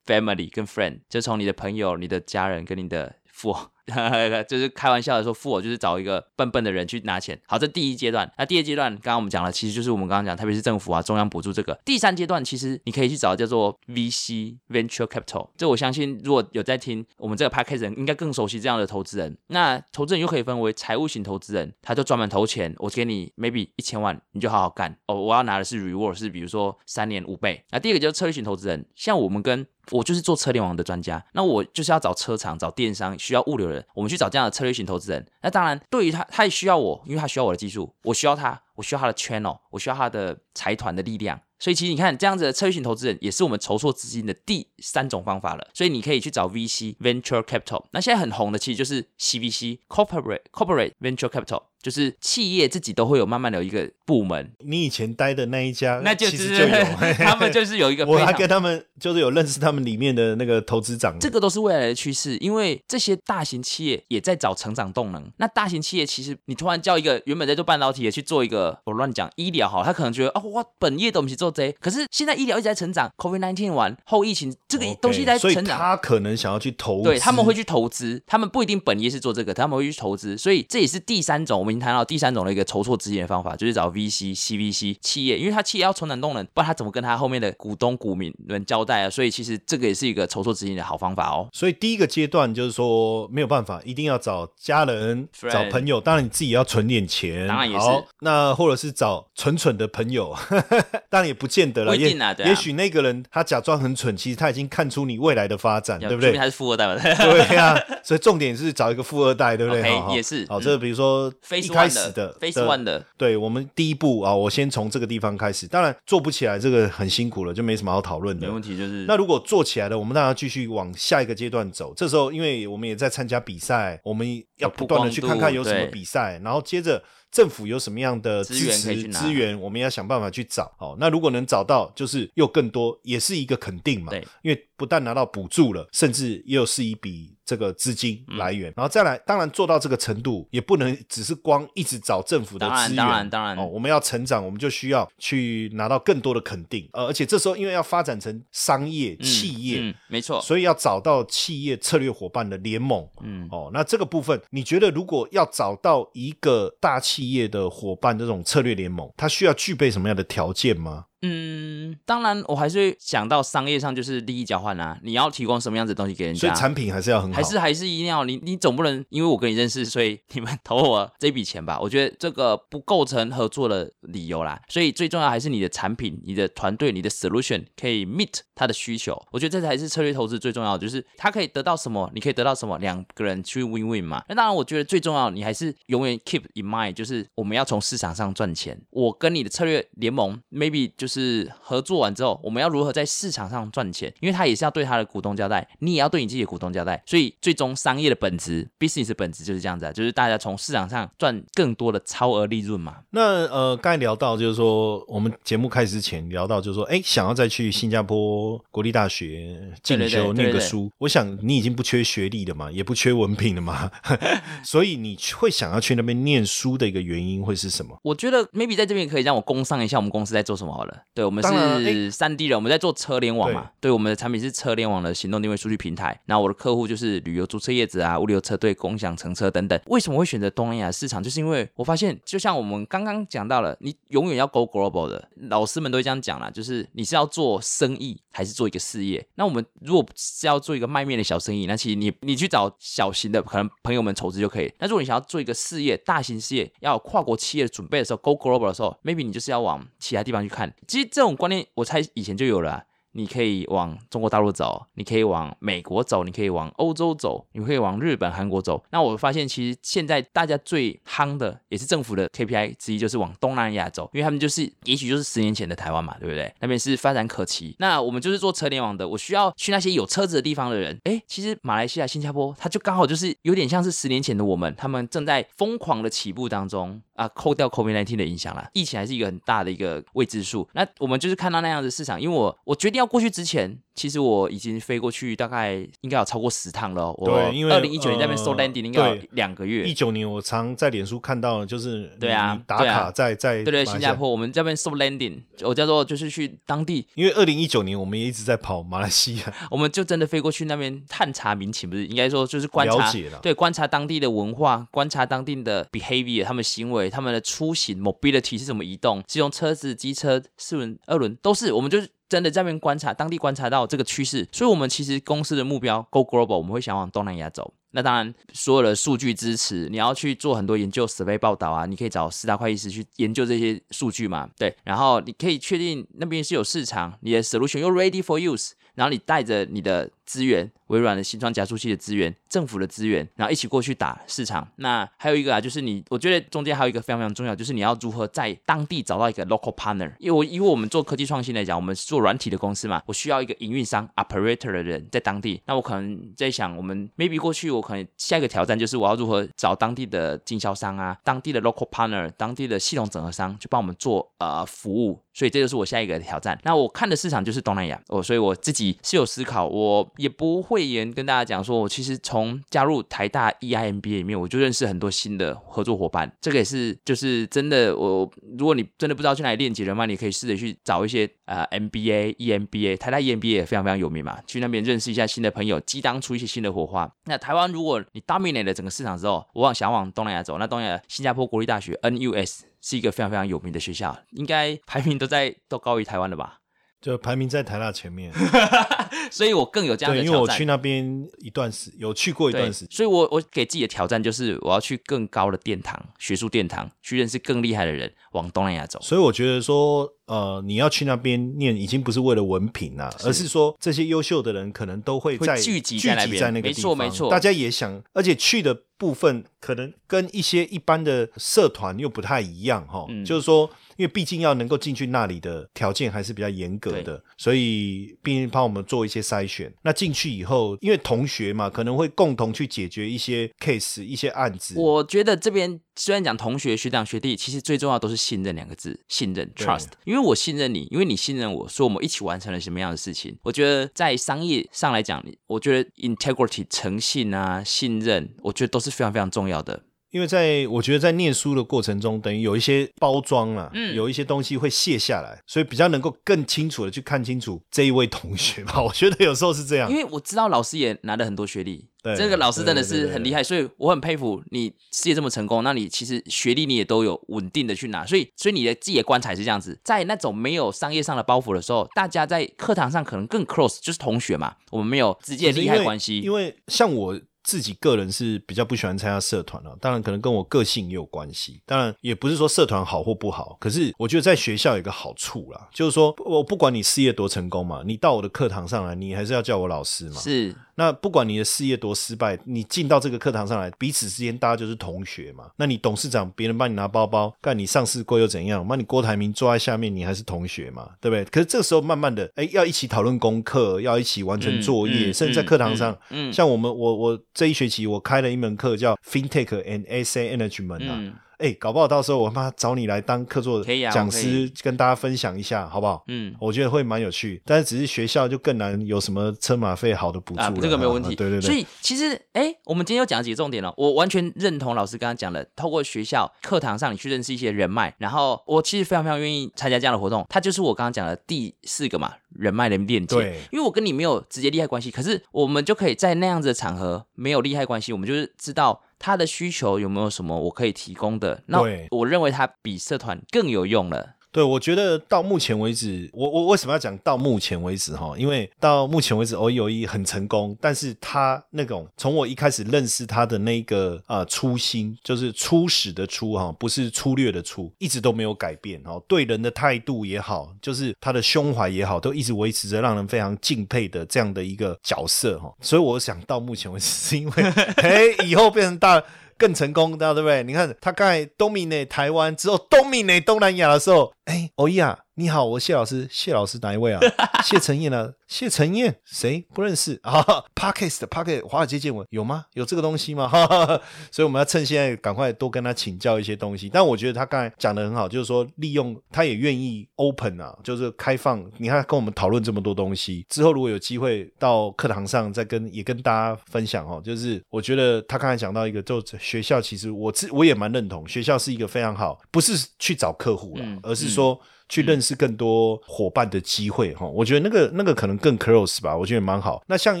[0.06, 3.16] family 跟 Friend，就从你的朋友、你的家人跟你的。
[3.34, 3.56] 富，
[4.46, 7.40] 就是开玩笑的说，富就是找一个笨笨的人去拿钱。
[7.48, 8.30] 好，这第一阶段。
[8.36, 11.76] 那第二阶段，刚刚我们讲了，其实就是我们刚刚讲，特别是政府啊，中央补助这个。
[11.82, 15.48] 第三阶段，其实你可以去找叫做 VC Venture Capital。
[15.56, 19.36] 这我相信，如果有在听我们这个 p a c k a g e 人，应该更熟悉这样的投资人。
[19.46, 25.14] 那投资人又可以分为财务型投资人，他就专门投钱，我给你 maybe 一千万，你就好好干哦。
[25.14, 27.64] 我要拿的是 reward，是比如说三年五倍。
[27.70, 35.26] 那第二个就是策略型投资人，像我们跟我就是做车联网的专家，那我就是要找车厂、找电商需要物流人，我们去找这样的策略型投资人。
[35.42, 41.40] 那当然，对于他，他也需要我，因为他需要我的技术，我需要他，我需要他的 channel，我需要他的财团的力量。
[41.58, 45.68] 所以其实你看，这样子的策略型投资人也是我们筹措资金的第三种方法了。
[45.72, 47.84] 所以你可以去找 VC Venture Capital。
[47.92, 51.62] 那现在很红的其实就是 CVC Corporate Corporate Venture Capital。
[51.82, 54.52] 就是企业自己都会有慢慢的有一个部门。
[54.60, 56.84] 你以前待的那一家，那就是就有，
[57.18, 58.06] 他们就是有一个。
[58.12, 61.16] 我还跟他们就是有认识他们里面的那个投资长。
[61.18, 65.30] 这个都是未来的趋势，因为这些大型企业也在找成长动能。
[65.38, 82.52] 那大型企业其实你突然叫一个原本在做半导体的去做一个，我乱讲医疗好，他可能觉得哦，我本业东西做这，可是现在医疗一直在成长，COVID nineteen 完后疫情这个东西在成长，他可能想要去投，对他们会去投资，他们不一定本业是做这个，他们会去投资，所以这也是第三种，我们已经谈到第三种的。
[82.52, 89.08] 一个筹措资金的方法，就是找 VC、CVC 企业，因为他企业要成长动人，不然他怎么跟他后面的股东、股民们交代啊？
[89.08, 91.48] 所以其实这个也是一个筹措资金的好方法哦。
[91.50, 97.86] 所以第一个阶段就是说没有办法，一定要找家人、找朋友，当然你自己要存点钱，当然也是。
[98.20, 100.36] 那或者是找蠢蠢的朋友，
[101.08, 101.92] 当然也不见得了。
[101.92, 106.34] 不一定啊，也许那个人他假装很蠢，其实他已经看出你未来的发展，对不对？
[106.34, 107.00] 他是富二代嘛？
[107.00, 107.74] 对呀。
[108.02, 110.14] 所以重点是找一个富二代，对不对？
[110.14, 110.44] 也是。
[110.48, 112.32] 好，这比如说一开始的。
[112.40, 115.66] Face One 的，对我们第一步啊，我先从这个地方开始。
[115.66, 118.46] 当然做不起来，这个很辛苦了，就没什么好讨论的。
[118.46, 121.94] 没问题，就是那如果做起来了，我们当然继续往下一个阶段走。
[121.96, 127.02] 这时候，因为我们也在参加比赛，我们要不断的去看看有什么比赛，然后接着。
[127.32, 130.70] 政府有什么样的支持资源，我们要想办法去找。
[130.76, 134.10] 好，那如果能找到，就是又更多，也是一个肯定嘛。
[134.10, 138.72] 对，因为不但拿到补助了，甚至又是一笔这个资金来源。
[138.76, 142.96] 然后再来，当然做到这个程度，也不能只是光一直找政府的资源。
[142.96, 146.88] 当然，当然，哦，我们要成长，我们就需要去拿到更多的肯定。
[146.92, 153.08] 呃，而且这时候因为要发展成商业企业，没错，所以要找到企业策略伙伴的联盟。
[153.22, 161.04] 嗯，哦，那这个部分，你觉得如果要找到一个大企企业的伙伴这种策略联盟，它需要具备什么样的条件吗？
[161.24, 164.98] 嗯，当然，我还是会想到商业上就是利益交换啊。
[165.04, 171.78] 你要提供什么样子的东西给人家，所以产品还是要很好，还是还是一定要你，你总不能因为我跟你认识，所以你们投我这笔钱吧？
[171.80, 174.60] 我觉得这个不构成合作的理由啦。
[174.68, 179.16] 所以最重要还是你的产品、你的团队、你的 solution 可以 meet 他的需求。
[179.30, 184.24] 我觉得这才是策略投资最重要的，就是他可以得到什么，你可以得到什么，两个人去 win win 嘛。
[184.28, 188.76] 那当然，我觉得最重要，你还是永远 keep in mind，就是我们要从市场上赚钱。
[188.90, 191.11] 我跟你的策略联盟，maybe 就是。
[191.12, 194.10] 就是合作完之后，我们要如何在市场上赚钱？
[194.20, 197.02] 因为他也是要对他的股东交代，你也要对你自己的股东交代。
[197.04, 202.96] 所以最终商业的本质，business 的本质就是这样子啊，就是大家从市场上赚更多的超额利润嘛。
[203.10, 213.90] 那呃，刚才聊到就是说，我们节目开始之前聊到，就是说，哎，想要再去新加坡国立大学进修念个书，我想你已经不缺学历了嘛，也不缺文凭了嘛，
[214.64, 217.98] 所以你会想要去那边念书的一个原因会是什么？
[218.02, 221.01] 我觉得 maybe 在这边可以让我工商一下我们公司在做什么好了。
[221.14, 223.70] 对，我们是三 D 人，我们在做车联网嘛。
[223.80, 226.18] 对，我们的产品是车联网的行动定位数据平台。
[226.26, 229.78] 那我的客户就是旅游租车业者啊、物流车队、共享乘车等等。
[229.86, 231.22] 为什么会选择东南亚市场？
[231.22, 239.26] 就是因为我发现，就像我们刚刚讲到了，你永远要 go global 的，老师们都会这样讲啦，就是你是要做生意还是做一个事业？
[239.34, 244.72] 那我们如果是要做一个卖面的小生意，那其实你你去找小型的可能朋友们筹资就可以。
[244.78, 250.72] 那如果你想要做一个事业，大型事业要跨国企业的准备的时候，go global 的时候，maybe 你就是要往其他地方去看。
[250.92, 252.84] 其实这种观念，我猜以前就有了。
[253.14, 258.82] 你可以往中国大陆走，你可以往美国走，你可以往欧洲走，你可以往日本、韩国走。
[258.90, 266.50] 那我发现，其实现在大家最夯的，也是政府的 KPI 之一，就是往东南亚走，因为他们就是，也许就是十年前的台湾嘛，对不对？
[266.60, 267.76] 那边是发展可期。
[267.78, 270.98] 那我们就是做车联网的，我需要去那些有车子的地方的人。
[271.04, 280.66] 哎，其实马来西亚、新加坡，它就刚好就是有点像是十年前的我们，他们正在疯狂的起步当中啊，扣掉 COVID-19 的影响了，疫情还是一个很大的一个未知数。
[280.72, 282.98] 那我们就是看到那样的市场，因为我我决定。
[282.98, 283.78] 要过去之前。
[283.94, 287.14] 其实我已经飞过去，大概应该有超过十趟了。
[287.24, 289.84] 对，因为二零一九年那边 s o landing 应该有两个月。
[289.84, 297.06] 一九年我常在脸书看到，就是对啊，打卡在在对对新加坡，我们这边 s o landing，我叫做就是去当地。
[297.14, 312.08] 因为二零一九年我们也一直在跑马来西亚， 我们就真的飞过去那边探查民情，不是应该说就是观察，对，观察当地的文化，观察当地的 behavior，他们行为，他们的出行 mobility 是怎么移动，是用车子、机车、四轮、二轮，都是我们就是。
[312.32, 317.74] 真的在那边观察，当地观察到这个趋势，所以我们其实公司的目标 Go Global，我们会想往东南亚走。
[317.90, 324.48] 那当然，所有的数据支持，你要去做很多研究、survey 报道啊，你可以找四大会计师去研究这些数据嘛。
[324.56, 330.70] 对，然后你可以确定那边是有市场，你的 solution 又 ready for use，然后你带着你的资源。
[330.88, 334.68] 微软的新装加速器的资源，政府的资源，然后一起过去打市场。
[334.76, 340.12] 那还有一个啊，就是你，我觉得中间还有一个非常非常重要，就是你要如何在当地找到一个 local partner。
[340.18, 345.62] 因为我因为我们做科技创新来讲，我们是做软体的公司嘛，我需要一个营运商 operator 的人在当地。
[345.64, 355.18] 那我可能在想，我们 maybe 过去我可能下一个挑战就是我要如何找当地的经销商啊，当地的 local partner，当地的系统整合商，去帮我们做呃服务。
[355.34, 356.58] 所以这就是我下一个挑战。
[356.62, 360.82] 那我看的市场就是东南亚，我所以我自己是有思考，我也不会。
[360.92, 366.30] 言跟大家讲说，我其实从加入台大 EIMBA 里面，我就认识很多新的合作伙伴。
[366.40, 367.96] 这个也是，就是真的。
[367.96, 372.96] 我如果你真的不知道去哪里链接人脉，你可以试着去找一些呃 MBA、EMBA。
[372.96, 377.10] 台大 EMBA 也非常非常有名嘛，去那边认识一下新的朋友，激荡出一些新的火花。
[377.24, 386.58] 那台湾，如果你 dominate 了整个市场之后，我往想往东南亚走，那东南亚新加坡国立大学 NUS 是一个非常非常有名的学校，应该排名都在都高于台湾了吧？
[387.02, 388.32] 就排名在台大前面，
[389.28, 390.26] 所以我更有这样的挑战。
[390.26, 399.00] 因为我去那边一段时，有去过一段时，所以我我给自己的挑战就是我要去更高的殿堂，学术殿堂，去认识更厉害的人，往东南亚走。
[399.02, 407.28] 所以我觉得说，呃，你要去那边念，已经不是为了文凭啊，而是说这些优秀的人可能都会在聚集在那边，没错没错。
[407.28, 413.68] 大家也想，而且去的部分可能跟一些一般的社团又不太一样哈，就是说。
[413.98, 419.72] 因为毕竟要能够进去那里的条件还是比较严格的，所以毕竟帮我们做一些筛选。
[419.82, 424.74] 那进去以后，因为同学嘛，可能会共同去解决一些 case、一些案子。
[424.78, 429.88] 我觉得这边虽然讲同学、学长、学弟，其实最重要都是信任两个字，信任 trust。
[430.04, 433.38] 因为我信任你，因为你信任我，所以我们一起完成了什么样的事情。
[433.42, 439.82] 我觉得在商业上来讲，我觉得 integrity 诚信啊、信任，我觉得都是非常非常重要的。
[440.12, 448.82] 因为在我觉得在念书的过程中，等于有一些包装啊，有一些东西会卸下来，所以比较能够更清楚的去看清楚这一位同学吧。
[448.82, 467.18] 我觉得有时候是这样，因为我知道老师也拿了很多学历，这个老师真的是很厉害，所以我很佩服你事业这么成功，那你其实学历你也都有稳定的去拿，所以所以你的自己的观察是这样子，在那种没有商业上的包袱的时候，大家在课堂上可能更 close，就是同学嘛，我们没有直接利害关系，因为像我。
[467.52, 471.60] 自己个人是比较不喜欢参加社团了，当然可能跟我个性也有关系。
[471.66, 480.18] 当然也不是说社团好或不好，可是我觉得在学校有一个好处啦，就是说我不管你事业多成功嘛，你到我的课堂上来，你还是要叫我老师嘛。
[480.18, 485.50] 是，那不管你的事业多失败，你进到这个课堂上来，彼此之间大家就是同学嘛。
[485.56, 488.64] 那你董事长别人帮你拿包包，干你上市过又怎样？
[488.68, 491.24] 那你郭台铭坐在下面，你还是同学嘛，对不对？
[491.26, 501.21] 可是这个时候慢慢的，哎，要一起讨论功课，要一起完成作业，嗯嗯甚至在课堂上，嗯像我们我我这一学期我开了一门课叫 FinTech and Asset Management 啊。
[501.42, 506.04] 嗯哎、搞不好到时候我妈找你来当客座讲师，跟大家分享一下，好不好？
[506.06, 506.32] 嗯。
[506.40, 511.10] 我觉得会蛮有趣，但是只是学校就更难有什么车马费好的补助了啊，这个没有问题。
[511.10, 513.74] 啊对对对，所以其实，哎，我们今天又讲了几个重点了。
[513.76, 520.24] 我完全认同老师刚刚讲的，透过学校课堂上你去认识一些人脉，然后我其实非常非常愿意参加这样的活动。
[520.28, 523.16] 它就是我刚刚讲的第四个嘛，人脉的链接。
[523.16, 531.42] 对因为我跟你没有直接利害关系，可是我们就可以在那样子的场合没有利害关系，我们就是知道他的需求有没有什么我可以提供的。
[531.46, 534.14] 那我认为他比社团更有用了。
[534.32, 538.14] 对，我觉得到目前为止，我我为什么要讲到目前为止哈？
[538.16, 549.02] 因为到目前为止，O E O E 很成功，但是他那种从我一开始认识他的那个啊、初心，就是初始的初哈，不是粗略的粗，一直都没有改变哦。
[549.06, 555.52] 对人的态度也好，就是他的胸怀也好，都一直维持着让人非常敬佩的这样的一个角色哈。
[555.60, 557.42] 所以我想到目前为止，是因为
[557.76, 559.02] 哎，以后变成大。
[559.42, 560.44] 更成功，的对不对？
[560.44, 567.00] 你看他刚才 dominate 台湾之后，dominate 东南亚的时候，哎，欧亚，你好，我谢老师，谢老师哪一位啊？
[567.46, 570.20] 谢承彦啊，谢承彦谁不认识啊
[570.52, 572.46] ？Podcast Podcast 华尔街见闻有吗？
[572.54, 573.28] 有这个东西吗？
[573.28, 576.68] 哈哈哈，所以我们要趁现在赶快多跟他请教一些东西。
[576.68, 581.48] 但我觉得他刚才讲的很好，就是说利用他也愿意 open 啊，就是开放。
[581.58, 594.36] 你看跟我们讨论这么多东西之后，如果有机会到课堂上再跟也跟大家分享哦，就是我觉得他刚才讲到一个，就学校其实我自我也蛮认同，学校是一个非常好，不是去找客户了，嗯而是说。
[594.72, 599.62] 去认识更多伙伴的机会哈，我觉得那个那个可能更 close 吧，我觉得蛮好。
[599.66, 600.00] 那像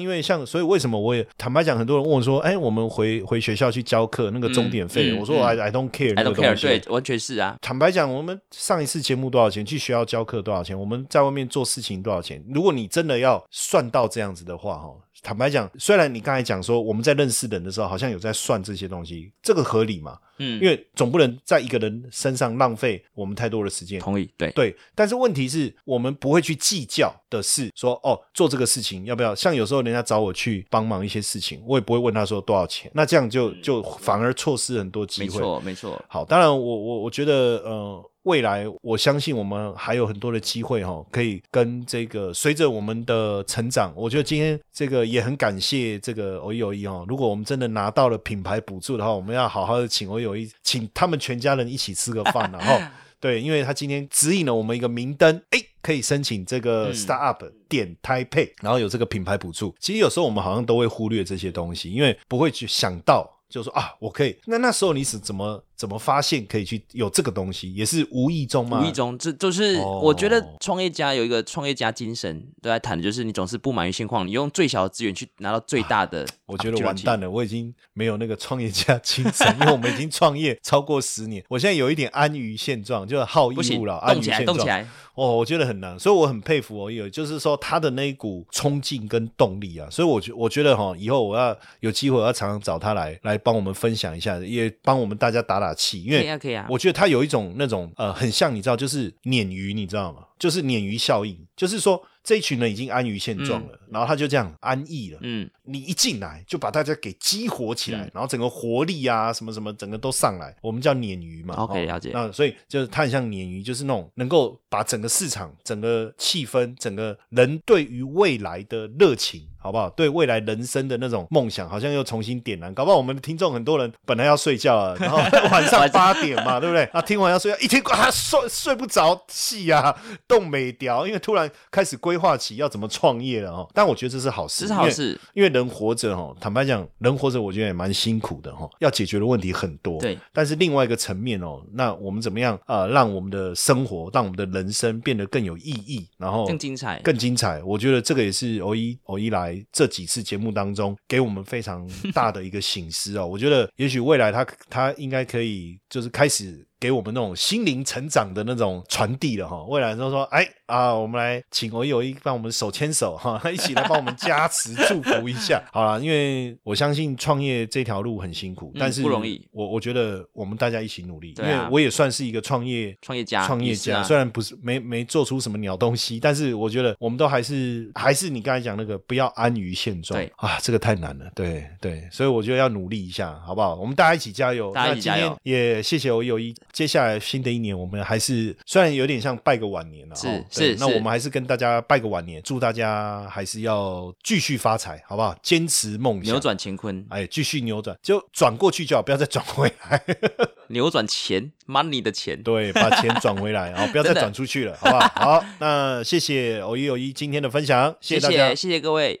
[0.00, 7.58] 因为像所以为什么我也坦白讲，很多人问我说，哎，我们回回学校去教课那个钟点费，嗯嗯我说我 I I don't care，I don't care，对，完全是啊。
[7.60, 9.62] 坦白讲，我们上一次节目多少钱？
[9.62, 10.78] 去学校教课多少钱？
[10.78, 12.42] 我们在外面做事情多少钱？
[12.48, 14.88] 如果你真的要算到这样子的话，哈，
[15.22, 20.16] 坦白讲，虽然你刚才讲说我们在认识人的时候，好像有在算这些东西，这个合理嘛？
[20.38, 24.00] 嗯，因为总不能在一个人身上浪费我们太多的时间。
[24.00, 29.34] 同意，对，对，但是问题是我们不会去计较的是说，哦，做这个事情要不要？
[29.34, 35.26] 像有时候人家找我去帮忙一些事情，我也不会问他说多少钱，那这样就就反而错失很多机会。
[35.26, 36.04] 没错，没错。
[36.08, 47.04] 好，当然我我我觉得呃，未来我相信我们还有很多的机会哈、可以跟这个随着我们的成长，我觉得今天这个也很感谢这个偶一偶一哦。
[47.08, 50.26] 如果我们真的拿到了品牌补助的话，我们要好好的请偶一
[50.62, 52.80] 请他们全家人一起吃个饭 然后。
[53.22, 59.72] 对，因为他今天指引了我们一个明灯，哎，可以申请这个嗯 startup 点 Taipei，、然后有这个品牌补助。
[59.78, 64.36] 其实有时候我们好像都会忽略这些东西，因为不会去想到，就说啊，我可以。
[64.46, 68.80] 那那时候你是怎么怎么发现可以去有这个东西，也是无意中吗？
[68.80, 76.24] 无意中，这就是哦我觉得创业家有一个创业家精神，都在谈的就是你总是不满于现况，你用最小的资源去拿到最大的。
[76.46, 84.56] 我觉得完蛋了，我已经没有那个创业家精神，因为我们已经创业超过十年，我现在有一点安于现状，就是好逸，恶劳，安动起来，于现状。
[84.56, 84.86] 动起来！
[85.14, 96.66] 哦，我觉得很难，所以我很佩服我有，就是说他的那一股冲劲跟动力啊，所以我觉我觉得哈，以后我要有机会，我要常常找他来来帮我们分享一下，也帮我们大家打打气，因为可以啊，可以啊。
[96.70, 100.22] 我觉得它有一种那种呃，很像你知道，就是鲶鱼，你知道吗？
[100.38, 105.18] 就是鲶鱼效应，就是说这一群人已经安于现状了，然后他就这样安逸了。
[105.22, 111.54] 嗯，你一进来就把大家给激活起来，嗯然后整个活力啊，什么什么，整个都上来，我们叫鲶鱼嘛。
[111.56, 119.48] OK，哦了解那所以就是它很像鲶鱼，就是那种能够把整个市场、整个气氛、整个人对于未来的热情。
[119.62, 119.88] 好不好？
[119.90, 122.74] 对未来人生的那种梦想，好像又重新点燃。
[122.74, 125.18] 搞不好我们的听众很多人本来要睡觉了，然后
[125.52, 126.82] 晚上八点嘛，对不对？
[126.86, 129.96] 啊，听完要睡觉，一天啊睡睡不着，气啊，
[130.26, 133.68] 动没掉，因为突然开始规划起要怎么创业了哦。
[133.74, 135.18] 但我觉得这是好事，这是好事。
[135.34, 139.98] 因为人活着哈，坦白讲，人活着我觉得也蛮辛苦的哈，要解决的问题很多。
[140.00, 147.00] 对，但是另外一个层面哦，那我们怎么样啊、呃让我们的生活，让我们的人生变得更有意义，然后更精彩。
[147.02, 147.62] 更精彩。
[147.62, 153.26] 我觉得这个也是偶一偶一来这几次节目当中给我们非常大的一个醒思哦。
[153.26, 156.66] 我觉得也许未来他他应该可以就是开始。
[156.82, 159.62] 给我们那种心灵成长的那种传递了哈。
[159.68, 165.62] 未来都说，哎啊，我们来请我友一帮我们手牵手哈， 一起来帮我们加持祝福一下。
[165.72, 169.46] 好了，因为我相信创业这条路很辛苦，但是不容易。
[169.52, 174.02] 我我觉得我们大家一起努力，因为我也算是一个创业创业家，创业家。
[174.02, 180.18] 虽然不是没没做出什么鸟东西，但是我觉得我们都还是还是你刚才讲那个不要安于现状。
[180.18, 181.30] 对啊，这个太难了。
[181.34, 183.76] 对对，所以我觉得要努力一下，好不好？
[183.76, 184.72] 我们大家一起加油！
[184.72, 185.38] 大家一起加油！
[185.44, 186.54] 也谢谢我友谊。
[186.72, 195.36] 接下来新的一年，我们还是虽然有点像拜个晚年了，是是，那我们还是跟大家拜个晚年，祝大家还是要继续发财，好不好？
[195.42, 200.02] 坚持梦想，扭转乾坤，哎，继续扭转，就转过去就好，不要再转回来。
[200.68, 205.08] 扭转钱，money 的钱，对，把钱转回来，然后 不要再转出去了，好不好？
[205.14, 209.20] 好，那谢谢偶一偶一今天的分享，谢谢大家，谢谢各位。